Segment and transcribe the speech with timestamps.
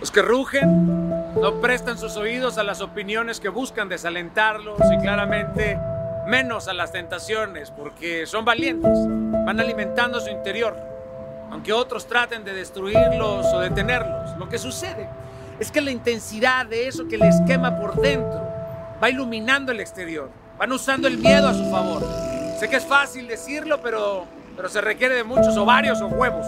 [0.00, 5.76] Los que rugen no prestan sus oídos a las opiniones que buscan desalentarlos y claramente
[6.26, 8.92] menos a las tentaciones porque son valientes,
[9.44, 10.76] van alimentando su interior,
[11.50, 14.36] aunque otros traten de destruirlos o detenerlos.
[14.38, 15.08] Lo que sucede
[15.58, 18.46] es que la intensidad de eso que les quema por dentro
[19.02, 22.04] va iluminando el exterior, van usando el miedo a su favor.
[22.60, 26.46] Sé que es fácil decirlo, pero, pero se requiere de muchos ovarios o huevos.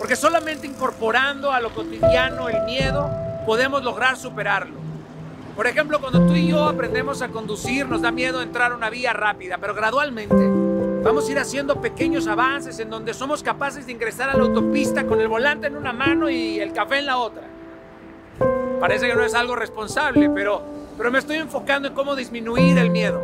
[0.00, 3.10] Porque solamente incorporando a lo cotidiano el miedo
[3.44, 4.80] podemos lograr superarlo.
[5.54, 8.88] Por ejemplo, cuando tú y yo aprendemos a conducir, nos da miedo entrar a una
[8.88, 10.34] vía rápida, pero gradualmente
[11.04, 15.04] vamos a ir haciendo pequeños avances en donde somos capaces de ingresar a la autopista
[15.04, 17.42] con el volante en una mano y el café en la otra.
[18.80, 20.62] Parece que no es algo responsable, pero,
[20.96, 23.22] pero me estoy enfocando en cómo disminuir el miedo.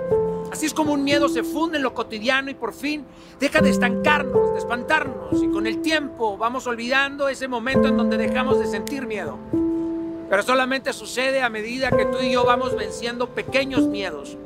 [0.50, 3.05] Así es como un miedo se funde en lo cotidiano y por fin
[3.41, 8.16] deja de estancarnos, de espantarnos y con el tiempo vamos olvidando ese momento en donde
[8.16, 9.38] dejamos de sentir miedo.
[10.28, 14.36] Pero solamente sucede a medida que tú y yo vamos venciendo pequeños miedos.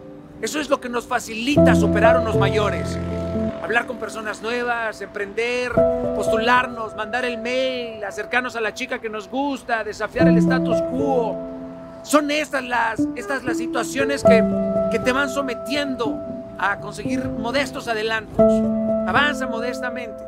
[0.42, 2.98] Eso es lo que nos facilita superar unos mayores.
[3.62, 5.72] Hablar con personas nuevas, emprender,
[6.14, 11.49] postularnos, mandar el mail, acercarnos a la chica que nos gusta, desafiar el status quo.
[12.02, 14.42] Son estas las, estas las situaciones que
[14.90, 16.18] que te van sometiendo
[16.58, 18.52] a conseguir modestos adelantos.
[19.06, 20.22] Avanza modestamente.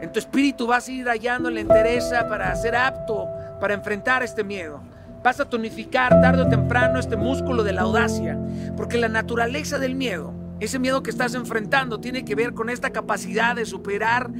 [0.00, 3.28] En tu espíritu vas a ir hallando la entereza para ser apto
[3.60, 4.80] para enfrentar este miedo.
[5.22, 8.36] Vas a tonificar tarde o temprano este músculo de la audacia,
[8.76, 12.90] porque la naturaleza del miedo, ese miedo que estás enfrentando, tiene que ver con esta
[12.90, 14.30] capacidad de superar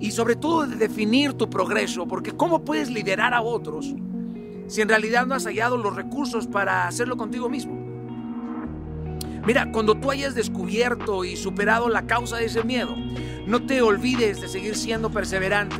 [0.00, 3.94] y sobre todo de definir tu progreso, porque ¿cómo puedes liderar a otros
[4.72, 7.78] si en realidad no has hallado los recursos para hacerlo contigo mismo?
[9.44, 12.96] Mira, cuando tú hayas descubierto y superado la causa de ese miedo,
[13.46, 15.76] no te olvides de seguir siendo perseverante,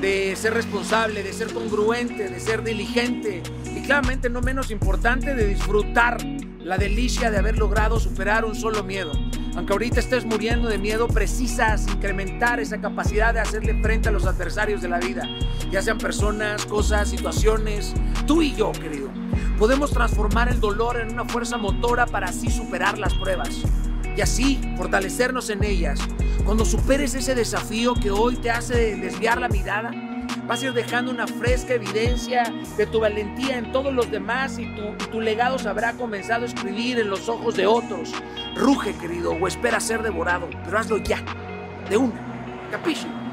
[0.00, 5.46] de ser responsable, de ser congruente, de ser diligente y claramente no menos importante de
[5.46, 6.18] disfrutar
[6.58, 9.12] la delicia de haber logrado superar un solo miedo.
[9.56, 14.26] Aunque ahorita estés muriendo de miedo, precisas incrementar esa capacidad de hacerle frente a los
[14.26, 15.28] adversarios de la vida,
[15.70, 17.94] ya sean personas, cosas, situaciones,
[18.26, 19.10] tú y yo, querido.
[19.58, 23.62] Podemos transformar el dolor en una fuerza motora para así superar las pruebas
[24.16, 26.00] y así fortalecernos en ellas.
[26.44, 29.92] Cuando superes ese desafío que hoy te hace desviar la mirada,
[30.46, 34.66] vas a ir dejando una fresca evidencia de tu valentía en todos los demás y
[34.74, 38.12] tu, tu legado se habrá comenzado a escribir en los ojos de otros.
[38.54, 41.22] Ruge, querido, o espera ser devorado, pero hazlo ya,
[41.88, 42.20] de una.
[42.70, 43.23] Capisci?